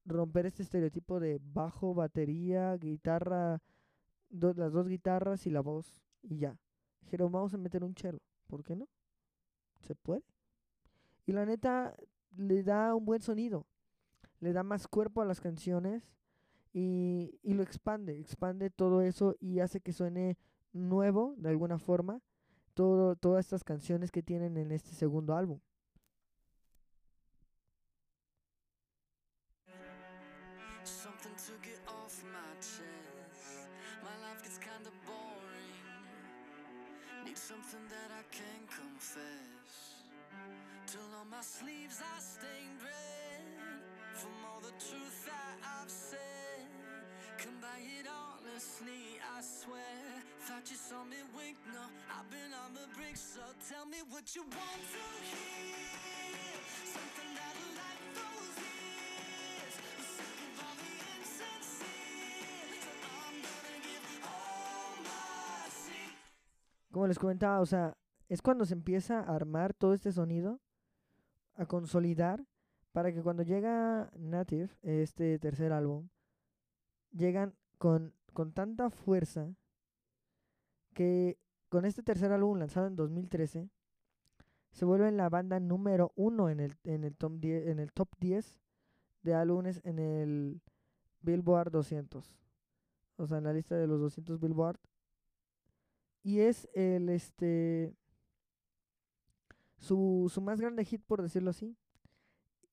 romper 0.05 0.45
este 0.45 0.63
estereotipo 0.63 1.19
de 1.19 1.39
bajo, 1.43 1.93
batería, 1.93 2.77
guitarra, 2.77 3.61
do- 4.31 4.53
las 4.53 4.73
dos 4.73 4.88
guitarras 4.88 5.45
y 5.47 5.50
la 5.51 5.61
voz, 5.61 6.01
y 6.23 6.38
ya. 6.39 6.57
Dijeron, 7.01 7.31
vamos 7.31 7.53
a 7.53 7.57
meter 7.57 7.83
un 7.83 7.93
chelo, 7.95 8.19
¿por 8.47 8.63
qué 8.63 8.75
no? 8.75 8.88
Se 9.81 9.95
puede. 9.95 10.23
Y 11.25 11.33
la 11.33 11.45
neta, 11.45 11.95
le 12.35 12.63
da 12.63 12.95
un 12.95 13.05
buen 13.05 13.21
sonido, 13.21 13.65
le 14.39 14.53
da 14.53 14.63
más 14.63 14.88
cuerpo 14.88 15.21
a 15.21 15.25
las 15.25 15.41
canciones 15.41 16.13
y, 16.73 17.39
y 17.43 17.53
lo 17.53 17.63
expande, 17.63 18.19
expande 18.19 18.69
todo 18.69 19.01
eso 19.01 19.35
y 19.39 19.59
hace 19.59 19.81
que 19.81 19.93
suene 19.93 20.38
nuevo 20.73 21.35
de 21.38 21.50
alguna 21.50 21.77
forma 21.77 22.21
todo, 22.73 23.15
todas 23.15 23.45
estas 23.45 23.63
canciones 23.63 24.11
que 24.11 24.23
tienen 24.23 24.57
en 24.57 24.71
este 24.71 24.91
segundo 24.91 25.35
álbum. 25.35 25.59
Need 37.71 37.77
something 37.77 37.97
that 37.97 38.11
I 38.11 38.23
can 38.31 38.67
confess. 38.67 40.03
Till 40.87 41.07
on 41.19 41.29
my 41.29 41.41
sleeves 41.41 42.01
I 42.01 42.19
stained 42.19 42.79
red 42.83 43.79
from 44.13 44.31
all 44.45 44.59
the 44.59 44.71
truth 44.71 45.25
that 45.25 45.57
I've 45.63 45.89
said. 45.89 46.67
Come 47.37 47.55
by 47.61 47.79
it 47.79 48.07
honestly, 48.07 49.19
I 49.37 49.41
swear. 49.41 50.23
Thought 50.41 50.69
you 50.69 50.75
saw 50.75 51.03
me 51.05 51.17
wink, 51.37 51.57
no, 51.73 51.83
I've 52.09 52.29
been 52.29 52.51
on 52.65 52.73
the 52.73 52.87
brink, 52.97 53.15
so 53.15 53.41
tell 53.69 53.85
me 53.85 53.99
what 54.09 54.35
you 54.35 54.41
want 54.41 54.81
to 54.91 55.05
hear. 55.23 56.20
Como 66.91 67.07
les 67.07 67.19
comentaba, 67.19 67.60
o 67.62 67.65
sea, 67.65 67.98
es 68.27 68.41
cuando 68.41 68.65
se 68.65 68.74
empieza 68.74 69.19
a 69.19 69.36
armar 69.36 69.74
todo 69.74 69.93
este 69.93 70.12
sonido, 70.12 70.60
a 71.55 71.65
consolidar, 71.65 72.46
para 72.92 73.13
que 73.13 73.22
cuando 73.22 73.44
llega 73.44 74.11
Native, 74.18 74.70
este 74.81 75.39
tercer 75.39 75.72
álbum, 75.72 76.09
llegan 77.11 77.55
con, 77.77 78.13
con 78.33 78.53
tanta 78.53 78.89
fuerza 78.89 79.53
que 80.94 81.37
con 81.70 81.85
este 81.85 82.03
tercer 82.03 82.31
álbum 82.31 82.59
lanzado 82.59 82.87
en 82.87 82.96
2013, 82.96 83.70
se 84.72 84.85
vuelven 84.85 85.18
la 85.18 85.29
banda 85.29 85.59
número 85.59 86.11
uno 86.15 86.50
en 86.50 86.59
el, 86.59 86.75
en 86.83 87.03
el, 87.03 87.15
top 87.15 87.39
10, 87.39 87.68
en 87.68 87.79
el 87.79 87.92
top 87.92 88.09
10 88.20 88.59
de 89.24 89.33
álbumes 89.33 89.81
en 89.83 90.00
el 90.00 90.61
Billboard 91.22 91.72
200. 91.72 92.33
O 93.18 93.27
sea, 93.27 93.37
en 93.37 93.44
la 93.44 93.53
lista 93.53 93.75
de 93.75 93.87
los 93.87 94.00
200 94.00 94.39
Billboard 94.39 94.79
y 96.24 96.40
es 96.40 96.70
el 96.74 97.10
este 97.10 97.96
su, 99.77 100.29
su 100.31 100.42
más 100.42 100.62
grande 100.62 100.86
hit 100.86 101.03
por 101.03 101.22
decirlo 101.22 101.50
así 101.50 101.75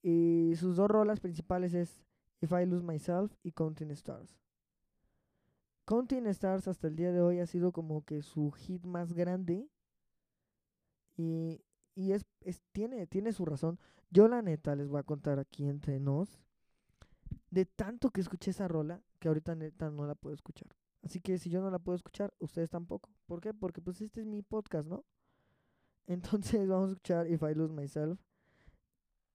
y 0.03 0.55
sus 0.57 0.77
dos 0.77 0.89
rolas 0.91 1.21
principales 1.21 1.75
es 1.75 2.05
If 2.41 2.53
I 2.53 2.67
Lose 2.67 2.85
Myself 2.85 3.35
y 3.43 3.53
Counting 3.53 3.91
Stars. 3.91 4.39
Counting 5.85 6.27
Stars 6.29 6.69
hasta 6.69 6.87
el 6.87 6.97
día 6.97 7.13
de 7.13 7.21
hoy 7.21 7.41
ha 7.41 7.47
sido 7.47 7.73
como 7.73 8.05
que 8.05 8.23
su 8.23 8.51
hit 8.53 8.85
más 8.85 9.13
grande 9.13 9.69
y, 11.17 11.63
y 11.95 12.13
es, 12.13 12.27
es 12.43 12.63
tiene, 12.73 13.07
tiene 13.07 13.33
su 13.33 13.45
razón. 13.45 13.79
Yo 14.11 14.29
la 14.29 14.43
neta 14.43 14.77
les 14.77 14.89
voy 14.89 15.01
a 15.01 15.03
contar 15.03 15.39
aquí 15.39 15.67
entre 15.67 15.99
nos 15.99 16.39
de 17.51 17.65
tanto 17.65 18.11
que 18.11 18.21
escuché 18.21 18.51
esa 18.51 18.69
rola 18.69 19.03
que 19.19 19.29
ahorita 19.29 19.55
neta 19.55 19.91
no 19.91 20.07
la 20.07 20.15
puedo 20.15 20.35
escuchar 20.35 20.69
Así 21.03 21.21
que 21.21 21.39
si 21.39 21.51
yo 21.51 21.61
no 21.61 21.71
la 21.71 21.79
puedo 21.79 21.97
escuchar, 21.97 22.33
ustedes 22.39 22.71
tampoco. 22.71 23.11
¿Por 23.27 23.41
qué? 23.41 23.55
Porque 23.55 23.81
pues 23.81 24.01
este 24.01 24.21
es 24.21 24.27
mi 24.27 24.43
podcast, 24.43 24.87
¿no? 24.87 25.05
Entonces 26.07 26.69
vamos 26.69 26.91
a 26.91 26.93
escuchar 26.93 27.31
If 27.31 27.43
I 27.43 27.55
Lose 27.55 27.73
Myself. 27.73 28.21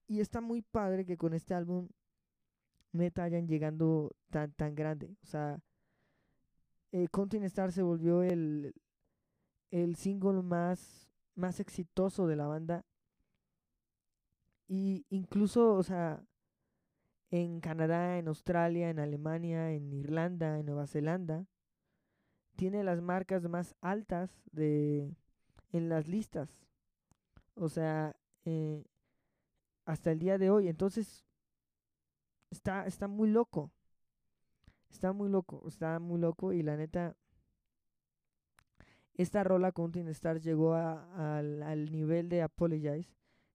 Y 0.08 0.20
está 0.20 0.42
muy 0.42 0.62
padre 0.62 1.06
que 1.06 1.18
con 1.18 1.34
este 1.34 1.54
álbum 1.54 1.88
neta 2.92 3.24
hayan 3.24 3.48
llegando 3.48 4.16
tan 4.30 4.52
tan 4.54 4.76
grande. 4.76 5.16
O 5.24 5.26
sea, 5.26 5.62
eh, 6.92 7.08
Counting 7.12 7.44
Star 7.44 7.72
se 7.72 7.82
volvió 7.82 8.22
el, 8.22 8.76
el 9.72 9.96
single 9.96 10.44
más, 10.44 11.10
más 11.36 11.60
exitoso 11.60 12.28
de 12.28 12.36
la 12.36 12.48
banda. 12.48 12.86
Y 14.68 15.06
incluso, 15.10 15.74
o 15.74 15.84
sea, 15.84 16.24
en 17.32 17.60
Canadá, 17.62 18.20
en 18.20 18.28
Australia, 18.28 18.92
en 18.92 19.00
Alemania, 19.00 19.72
en 19.72 19.92
Irlanda, 19.92 20.60
en 20.60 20.68
Nueva 20.68 20.86
Zelanda, 20.86 21.48
tiene 22.56 22.84
las 22.84 23.02
marcas 23.02 23.44
más 23.48 23.76
altas 23.82 24.32
de 24.52 25.12
en 25.72 25.90
las 25.90 26.08
listas. 26.08 26.50
O 27.56 27.70
sea, 27.70 28.16
eh, 28.46 28.84
hasta 29.86 30.12
el 30.12 30.20
día 30.20 30.38
de 30.38 30.50
hoy. 30.50 30.68
Entonces, 30.68 31.24
está, 32.52 32.86
está 32.86 33.08
muy 33.08 33.30
loco. 33.30 33.72
Está 34.92 35.12
muy 35.14 35.30
loco, 35.30 35.64
está 35.68 36.00
muy 36.00 36.20
loco. 36.20 36.54
Y 36.54 36.62
la 36.62 36.78
neta, 36.78 37.16
esta 39.16 39.44
rola 39.44 39.72
Counting 39.72 40.08
Stars 40.10 40.44
llegó 40.44 40.74
a- 40.74 41.38
al, 41.38 41.92
nivel 41.92 42.30
de 42.30 42.42
Apologize, 42.44 43.10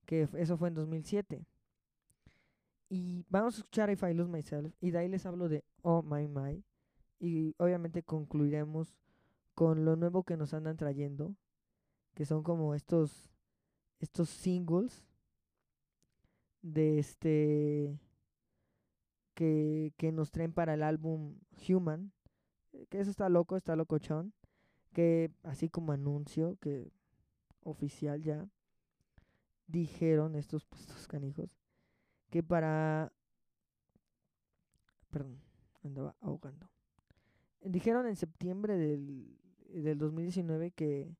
que 0.07 0.29
eso 0.35 0.57
fue 0.57 0.69
en 0.69 0.75
2007. 0.75 1.47
Y 2.91 3.25
vamos 3.29 3.55
a 3.55 3.59
escuchar 3.59 3.91
If 3.91 4.03
I 4.03 4.15
Lose 4.15 4.31
Myself. 4.31 4.75
Y 4.81 4.91
de 4.91 4.99
ahí 4.99 5.09
les 5.09 5.27
hablo 5.27 5.49
de 5.49 5.65
Oh 5.83 6.03
My 6.03 6.27
My. 6.27 6.65
Y 7.19 7.55
obviamente 7.59 8.03
concluiremos 8.03 8.97
con 9.55 9.85
lo 9.85 9.97
nuevo 9.97 10.23
que 10.25 10.37
nos 10.37 10.55
andan 10.55 10.77
trayendo. 10.77 11.35
Que 12.15 12.25
son 12.25 12.43
como 12.43 12.75
estos. 12.75 13.31
Estos 14.01 14.29
singles. 14.29 15.05
De 16.63 16.99
este. 16.99 17.99
Que, 19.35 19.93
que 19.97 20.11
nos 20.13 20.31
traen 20.31 20.53
para 20.53 20.75
el 20.75 20.83
álbum 20.83 21.39
Human. 21.69 22.13
eh, 22.73 22.87
Que 22.89 23.01
eso 23.01 23.11
está 23.11 23.29
loco, 23.29 23.57
está 23.57 23.77
locochón. 23.77 24.33
Que 24.93 25.31
así 25.43 25.69
como 25.69 25.93
anuncio, 25.93 26.57
que 26.61 26.91
oficial 27.63 28.23
ya. 28.23 28.49
Dijeron 29.67 30.35
estos, 30.35 30.65
pues, 30.65 30.83
estos 30.83 31.07
canijos 31.07 31.59
que 32.31 32.43
para... 32.43 33.13
Perdón, 35.11 35.41
andaba 35.83 36.15
ahogando. 36.21 36.69
Dijeron 37.61 38.07
en 38.07 38.17
septiembre 38.17 38.77
del, 38.77 39.37
del 39.69 39.99
2019 39.99 40.71
que, 40.73 41.17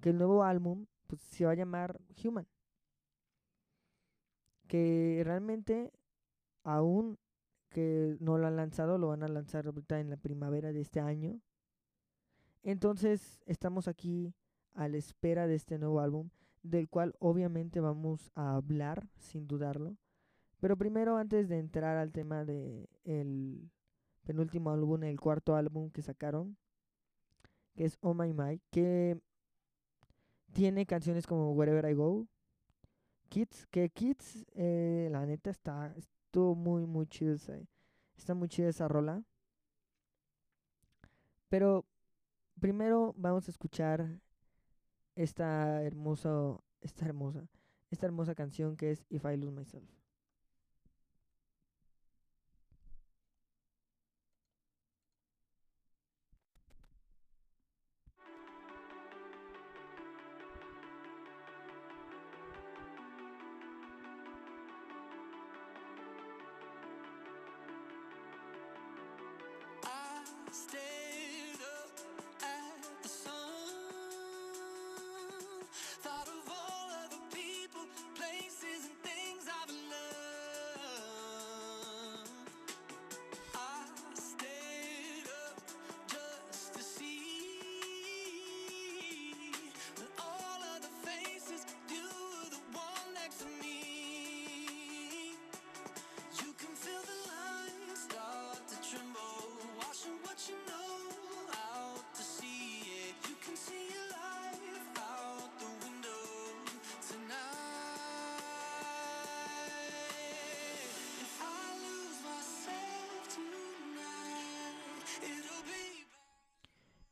que 0.00 0.10
el 0.10 0.18
nuevo 0.18 0.42
álbum 0.44 0.86
pues, 1.06 1.20
se 1.20 1.44
va 1.44 1.52
a 1.52 1.56
llamar 1.56 2.00
Human. 2.22 2.46
Que 4.66 5.22
realmente 5.24 5.92
aún 6.64 7.18
que 7.68 8.16
no 8.20 8.38
lo 8.38 8.46
han 8.46 8.56
lanzado, 8.56 8.98
lo 8.98 9.08
van 9.08 9.22
a 9.22 9.28
lanzar 9.28 9.66
ahorita 9.66 9.98
en 10.00 10.10
la 10.10 10.16
primavera 10.16 10.72
de 10.72 10.80
este 10.80 11.00
año. 11.00 11.40
Entonces 12.62 13.40
estamos 13.46 13.88
aquí 13.88 14.34
a 14.74 14.88
la 14.88 14.98
espera 14.98 15.46
de 15.46 15.54
este 15.54 15.78
nuevo 15.78 16.00
álbum, 16.00 16.30
del 16.62 16.88
cual 16.88 17.14
obviamente 17.18 17.80
vamos 17.80 18.30
a 18.34 18.54
hablar, 18.54 19.08
sin 19.18 19.48
dudarlo. 19.48 19.96
Pero 20.60 20.76
primero, 20.76 21.16
antes 21.16 21.48
de 21.48 21.58
entrar 21.58 21.96
al 21.96 22.12
tema 22.12 22.44
de 22.44 22.88
el 23.04 23.70
penúltimo 24.24 24.70
álbum, 24.70 25.02
el 25.04 25.20
cuarto 25.20 25.54
álbum 25.56 25.90
que 25.90 26.02
sacaron, 26.02 26.56
que 27.74 27.84
es 27.84 27.98
Oh 28.00 28.14
My 28.14 28.32
My, 28.32 28.60
que 28.70 29.20
tiene 30.52 30.86
canciones 30.86 31.26
como 31.26 31.52
Wherever 31.52 31.90
I 31.90 31.94
Go, 31.94 32.26
Kids, 33.28 33.66
que 33.66 33.88
Kids, 33.90 34.46
eh, 34.54 35.08
la 35.10 35.24
neta 35.24 35.50
está, 35.50 35.94
estuvo 35.96 36.54
muy, 36.54 36.84
muy 36.86 37.06
chido, 37.06 37.36
está 38.16 38.34
muy 38.34 38.48
chida 38.48 38.68
esa 38.68 38.88
rola. 38.88 39.24
Pero 41.48 41.86
primero 42.60 43.14
vamos 43.16 43.48
a 43.48 43.50
escuchar 43.50 44.20
esta 45.14 45.82
hermosa, 45.82 46.58
esta 46.80 47.06
hermosa, 47.06 47.48
esta 47.90 48.06
hermosa 48.06 48.34
canción 48.34 48.76
que 48.76 48.92
es 48.92 49.04
If 49.10 49.24
I 49.24 49.36
Lose 49.36 49.52
Myself. 49.52 50.01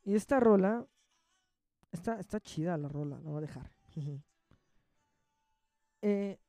Y 0.03 0.15
esta 0.15 0.39
rola, 0.39 0.85
está, 1.91 2.19
está 2.19 2.39
chida 2.39 2.77
la 2.77 2.89
rola, 2.89 3.19
la 3.19 3.29
voy 3.29 3.37
a 3.37 3.41
dejar. 3.41 3.71
Eh, 6.03 6.39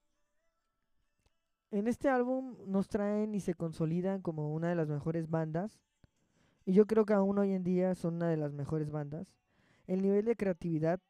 en 1.71 1.87
este 1.89 2.09
álbum 2.09 2.57
nos 2.67 2.89
traen 2.89 3.35
y 3.35 3.41
se 3.41 3.55
consolidan 3.55 4.23
como 4.23 4.55
una 4.55 4.71
de 4.71 4.75
las 4.75 4.89
mejores 4.89 5.29
bandas. 5.29 5.79
Y 6.65 6.73
yo 6.73 6.87
creo 6.87 7.05
que 7.05 7.13
aún 7.13 7.39
hoy 7.39 7.53
en 7.53 7.63
día 7.63 7.95
son 7.95 8.15
una 8.15 8.29
de 8.29 8.39
las 8.39 8.55
mejores 8.55 8.91
bandas. 8.91 9.35
El 9.87 10.01
nivel 10.01 10.25
de 10.25 10.37
creatividad 10.37 11.01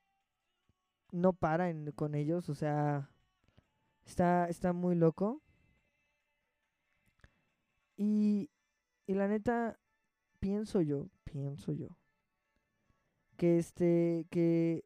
no 1.13 1.33
para 1.35 1.73
con 1.95 2.15
ellos, 2.15 2.49
o 2.49 2.55
sea, 2.55 3.11
está, 4.05 4.49
está 4.49 4.73
muy 4.73 4.97
loco. 4.97 5.43
Y, 7.97 8.51
y 9.07 9.15
la 9.15 9.29
neta, 9.29 9.79
pienso 10.43 10.81
yo, 10.81 11.09
pienso 11.23 11.71
yo, 11.71 11.97
que 13.37 13.59
este, 13.59 14.27
que 14.29 14.85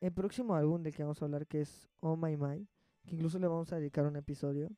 el 0.00 0.10
próximo 0.10 0.54
álbum 0.54 0.82
del 0.82 0.94
que 0.94 1.02
vamos 1.02 1.20
a 1.20 1.26
hablar, 1.26 1.46
que 1.46 1.60
es 1.60 1.86
Oh 2.00 2.16
My 2.16 2.34
My, 2.38 2.66
que 3.04 3.14
incluso 3.14 3.38
le 3.38 3.46
vamos 3.46 3.70
a 3.74 3.76
dedicar 3.76 4.06
un 4.06 4.16
episodio, 4.16 4.70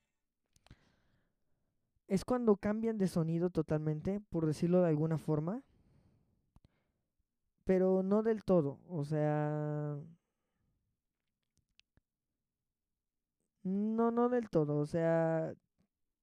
es 2.08 2.24
cuando 2.24 2.56
cambian 2.56 2.98
de 2.98 3.06
sonido 3.06 3.48
totalmente, 3.50 4.20
por 4.28 4.44
decirlo 4.44 4.82
de 4.82 4.88
alguna 4.88 5.18
forma, 5.18 5.62
pero 7.62 8.02
no 8.02 8.24
del 8.24 8.42
todo, 8.42 8.80
o 8.88 9.04
sea, 9.04 9.96
no, 13.62 14.10
no 14.10 14.28
del 14.30 14.50
todo, 14.50 14.78
o 14.78 14.86
sea, 14.86 15.54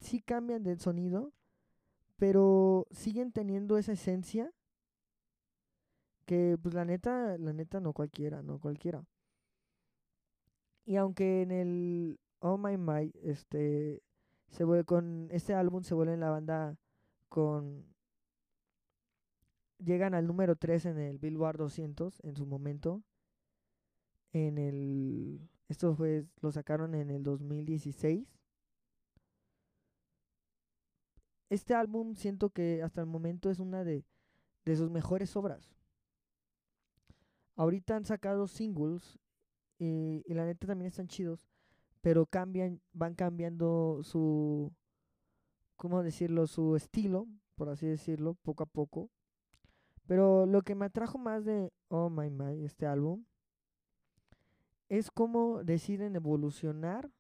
sí 0.01 0.19
cambian 0.19 0.63
de 0.63 0.77
sonido, 0.77 1.31
pero 2.17 2.87
siguen 2.91 3.31
teniendo 3.31 3.77
esa 3.77 3.93
esencia 3.93 4.51
que 6.25 6.57
pues 6.61 6.75
la 6.75 6.85
neta, 6.85 7.37
la 7.37 7.53
neta 7.53 7.79
no 7.79 7.93
cualquiera, 7.93 8.43
no 8.43 8.59
cualquiera. 8.59 9.05
Y 10.85 10.95
aunque 10.97 11.41
en 11.41 11.51
el 11.51 12.19
Oh 12.39 12.57
My 12.57 12.77
My, 12.77 13.11
este, 13.23 14.01
se 14.49 14.63
vuelve 14.63 14.83
con 14.83 15.29
este 15.31 15.53
álbum 15.53 15.83
se 15.83 15.93
vuelve 15.93 16.13
en 16.13 16.19
la 16.19 16.29
banda 16.29 16.77
con 17.29 17.85
llegan 19.79 20.13
al 20.13 20.27
número 20.27 20.55
3 20.55 20.85
en 20.87 20.99
el 20.99 21.17
Billboard 21.19 21.57
200 21.57 22.21
en 22.23 22.35
su 22.35 22.45
momento. 22.45 23.03
En 24.33 24.57
el 24.57 25.49
esto 25.69 25.95
fue 25.95 26.25
lo 26.41 26.51
sacaron 26.51 26.95
en 26.95 27.11
el 27.11 27.23
2016. 27.23 28.27
Este 31.49 31.73
álbum 31.73 32.15
siento 32.15 32.49
que 32.49 32.83
hasta 32.83 33.01
el 33.01 33.07
momento 33.07 33.49
es 33.49 33.59
una 33.59 33.83
de, 33.83 34.05
de 34.65 34.75
sus 34.75 34.89
mejores 34.89 35.35
obras. 35.35 35.73
Ahorita 37.55 37.95
han 37.95 38.05
sacado 38.05 38.47
singles 38.47 39.17
y, 39.79 40.23
y 40.25 40.33
la 40.33 40.45
neta 40.45 40.67
también 40.67 40.87
están 40.87 41.07
chidos, 41.07 41.47
pero 42.01 42.25
cambian, 42.25 42.81
van 42.93 43.15
cambiando 43.15 44.01
su, 44.03 44.71
¿cómo 45.75 46.03
decirlo? 46.03 46.47
Su 46.47 46.75
estilo, 46.75 47.27
por 47.55 47.69
así 47.69 47.87
decirlo, 47.87 48.35
poco 48.35 48.63
a 48.63 48.67
poco. 48.67 49.09
Pero 50.05 50.45
lo 50.45 50.61
que 50.61 50.75
me 50.75 50.85
atrajo 50.85 51.17
más 51.17 51.45
de 51.45 51.71
Oh 51.89 52.09
My 52.09 52.29
My, 52.29 52.63
este 52.63 52.85
álbum, 52.85 53.25
es 54.89 55.11
cómo 55.11 55.63
deciden 55.63 56.15
evolucionar, 56.15 57.11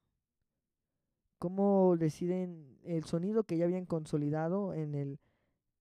cómo 1.39 1.95
deciden 1.97 2.79
el 2.83 3.03
sonido 3.05 3.43
que 3.43 3.57
ya 3.57 3.65
habían 3.65 3.85
consolidado 3.85 4.73
en 4.73 4.95
el, 4.95 5.19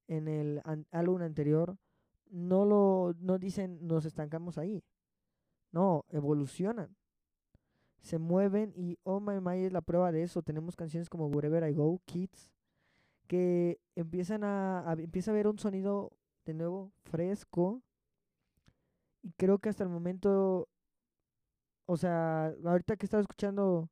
en 0.09 0.29
el 0.29 0.61
an- 0.64 0.87
álbum 0.92 1.23
anterior, 1.23 1.79
no 2.31 2.64
lo 2.64 3.14
no 3.21 3.38
dicen 3.38 3.87
nos 3.87 4.05
estancamos 4.05 4.59
ahí. 4.59 4.85
No, 5.73 6.05
evolucionan. 6.11 6.97
Se 8.01 8.19
mueven 8.19 8.73
y 8.77 8.99
Oh 9.03 9.21
My 9.21 9.40
My 9.40 9.64
es 9.64 9.73
la 9.73 9.81
prueba 9.83 10.12
de 10.12 10.23
eso. 10.23 10.42
Tenemos 10.42 10.77
canciones 10.77 11.09
como 11.11 11.27
Wherever 11.29 11.69
I 11.69 11.75
Go, 11.75 12.01
Kids, 12.07 12.51
que 13.29 13.81
empiezan 13.97 14.45
a, 14.45 14.88
a- 14.90 14.95
empieza 14.95 15.31
a 15.31 15.35
haber 15.35 15.49
un 15.49 15.59
sonido 15.59 16.12
de 16.47 16.55
nuevo 16.55 16.92
fresco. 17.05 17.83
Y 19.23 19.33
creo 19.33 19.59
que 19.59 19.69
hasta 19.69 19.83
el 19.85 19.90
momento, 19.90 20.69
o 21.87 21.97
sea, 21.97 22.55
ahorita 22.64 22.97
que 22.97 23.07
estaba 23.07 23.21
escuchando, 23.21 23.88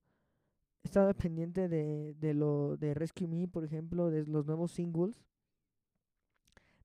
estaba 0.84 1.12
pendiente 1.14 1.68
de, 1.68 2.14
de 2.14 2.34
lo 2.34 2.76
de 2.76 2.94
Rescue 2.94 3.26
Me, 3.26 3.48
por 3.48 3.64
ejemplo, 3.64 4.10
de 4.10 4.24
los 4.26 4.46
nuevos 4.46 4.70
singles. 4.70 5.24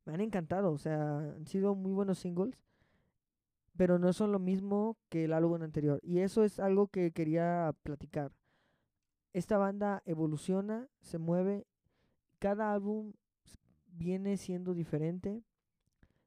Me 0.06 0.14
han 0.14 0.22
encantado, 0.22 0.72
o 0.72 0.78
sea, 0.78 1.20
han 1.20 1.46
sido 1.46 1.76
muy 1.76 1.92
buenos 1.92 2.18
singles, 2.18 2.58
pero 3.78 4.00
no 4.00 4.12
son 4.14 4.32
lo 4.32 4.40
mismo 4.40 4.98
que 5.10 5.26
el 5.26 5.34
álbum 5.34 5.62
anterior. 5.62 6.00
Y 6.02 6.20
eso 6.20 6.44
es 6.44 6.60
algo 6.60 6.88
que 6.88 7.12
quería 7.12 7.76
platicar. 7.84 8.32
Esta 9.34 9.58
banda 9.58 10.02
evoluciona, 10.06 10.88
se 11.02 11.20
mueve, 11.20 11.68
cada 12.40 12.74
álbum 12.74 13.14
viene 13.86 14.38
siendo 14.38 14.74
diferente, 14.74 15.44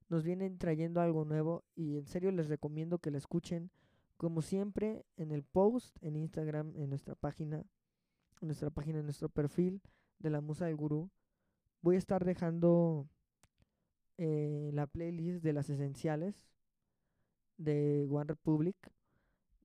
nos 0.08 0.22
vienen 0.22 0.58
trayendo 0.58 1.00
algo 1.00 1.24
nuevo 1.24 1.64
y 1.74 1.96
en 1.96 2.06
serio 2.06 2.30
les 2.30 2.48
recomiendo 2.48 2.98
que 2.98 3.10
la 3.10 3.18
escuchen. 3.18 3.70
Como 4.22 4.40
siempre, 4.40 5.04
en 5.16 5.32
el 5.32 5.42
post, 5.42 5.96
en 6.00 6.14
Instagram, 6.14 6.76
en 6.76 6.90
nuestra 6.90 7.16
página, 7.16 7.66
en 8.40 8.46
nuestra 8.46 8.70
página, 8.70 9.00
en 9.00 9.04
nuestro 9.04 9.28
perfil 9.28 9.82
de 10.20 10.30
la 10.30 10.40
Musa 10.40 10.66
del 10.66 10.76
Gurú, 10.76 11.10
voy 11.80 11.96
a 11.96 11.98
estar 11.98 12.24
dejando 12.24 13.08
eh, 14.18 14.70
la 14.74 14.86
playlist 14.86 15.42
de 15.42 15.52
las 15.52 15.68
esenciales 15.70 16.36
de 17.56 18.06
One 18.08 18.26
Republic, 18.28 18.76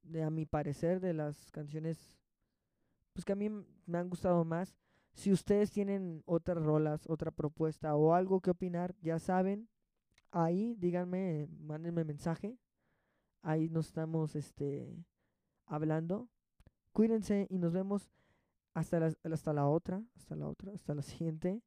de 0.02 0.24
a 0.24 0.32
mi 0.32 0.48
parecer 0.48 1.02
de 1.02 1.14
las 1.14 1.52
canciones 1.52 2.18
pues 3.14 3.26
que 3.26 3.34
a 3.34 3.36
mí 3.36 3.52
me 3.86 3.98
han 4.00 4.10
gustado 4.10 4.44
más. 4.44 4.76
Si 5.14 5.32
ustedes 5.32 5.70
tienen 5.70 6.24
otras 6.26 6.64
rolas, 6.64 7.08
otra 7.08 7.30
propuesta 7.30 7.96
o 7.96 8.16
algo 8.16 8.42
que 8.42 8.50
opinar, 8.50 8.96
ya 9.04 9.20
saben, 9.20 9.70
ahí 10.32 10.74
díganme, 10.80 11.48
mándenme 11.60 12.04
mensaje. 12.04 12.58
Ahí 13.48 13.70
nos 13.70 13.88
estamos 13.88 14.36
este 14.36 15.06
hablando. 15.68 16.28
Cuídense 16.92 17.48
y 17.50 17.60
nos 17.60 17.72
vemos 17.72 18.12
hasta 18.74 19.00
la, 19.00 19.14
hasta 19.24 19.54
la 19.54 19.70
otra, 19.70 20.04
hasta 20.18 20.36
la 20.36 20.50
otra, 20.50 20.74
hasta 20.74 20.94
la 20.94 21.02
siguiente. 21.14 21.64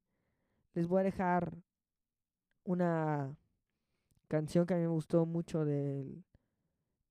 Les 0.75 0.87
voy 0.87 1.01
a 1.01 1.05
dejar 1.05 1.57
una 2.65 3.35
canción 4.29 4.67
que 4.67 4.75
a 4.75 4.77
mí 4.77 4.83
me 4.83 4.89
gustó 4.89 5.25
mucho 5.25 5.65
del, 5.65 6.23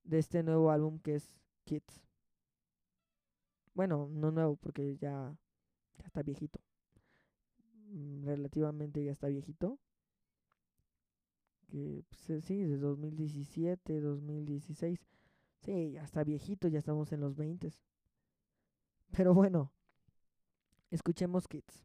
de 0.03 0.19
este 0.19 0.43
nuevo 0.43 0.69
álbum 0.69 0.99
que 0.99 1.15
es 1.15 1.32
Kids. 1.63 2.05
Bueno, 3.73 4.08
no 4.12 4.29
nuevo 4.29 4.55
porque 4.55 4.97
ya, 4.97 5.36
ya 5.97 6.05
está 6.05 6.21
viejito. 6.21 6.60
Mm, 7.88 8.23
Relativamente 8.23 9.03
ya 9.03 9.13
está 9.13 9.25
viejito. 9.29 9.79
Que 11.69 12.03
pues, 12.10 12.29
eh, 12.29 12.41
sí, 12.41 12.63
de 12.63 12.77
2017, 12.77 14.01
2016. 14.01 14.99
Sí, 15.62 15.91
ya 15.91 16.03
está 16.03 16.23
viejito, 16.23 16.67
ya 16.67 16.79
estamos 16.79 17.12
en 17.12 17.21
los 17.21 17.36
20. 17.36 17.71
Pero 19.12 19.34
bueno, 19.34 19.71
escuchemos 20.89 21.47
Kids. 21.47 21.84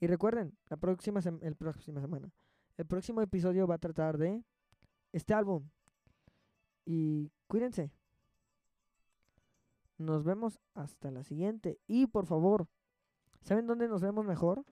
Y 0.00 0.06
recuerden, 0.06 0.56
la 0.68 0.76
próxima, 0.76 1.20
el 1.42 1.56
próxima 1.56 2.00
semana, 2.00 2.32
el 2.76 2.86
próximo 2.86 3.20
episodio 3.20 3.66
va 3.66 3.76
a 3.76 3.78
tratar 3.78 4.18
de 4.18 4.42
este 5.12 5.34
álbum. 5.34 5.68
Y 6.84 7.30
cuídense. 7.46 7.92
Nos 9.98 10.24
vemos 10.24 10.58
hasta 10.74 11.10
la 11.10 11.22
siguiente. 11.22 11.78
Y 11.86 12.06
por 12.06 12.26
favor, 12.26 12.66
¿saben 13.42 13.66
dónde 13.66 13.88
nos 13.88 14.02
vemos 14.02 14.26
mejor? 14.26 14.64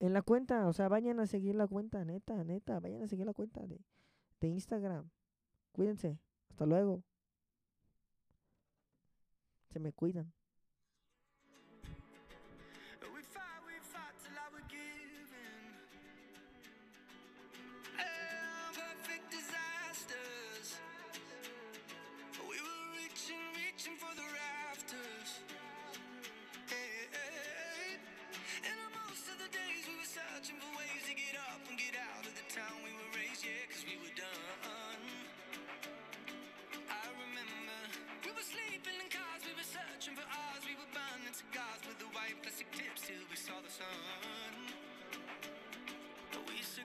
En 0.00 0.12
la 0.12 0.22
cuenta, 0.22 0.66
o 0.68 0.72
sea, 0.72 0.88
vayan 0.88 1.20
a 1.20 1.26
seguir 1.26 1.54
la 1.54 1.66
cuenta, 1.66 2.04
neta, 2.04 2.42
neta, 2.44 2.80
vayan 2.80 3.02
a 3.02 3.08
seguir 3.08 3.26
la 3.26 3.32
cuenta 3.32 3.66
de, 3.66 3.80
de 4.40 4.48
Instagram. 4.48 5.10
Cuídense. 5.72 6.18
Hasta 6.50 6.66
luego. 6.66 7.02
Se 9.72 9.80
me 9.80 9.92
cuidan. 9.92 10.32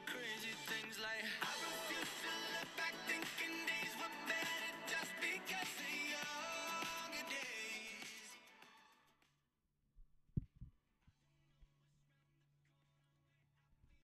crazy. 0.05 0.38